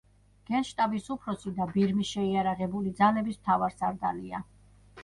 [0.49, 4.43] გენშტაბის უფროსი და ბირმის შეიარაღებული ძალების მთავარსარდალია.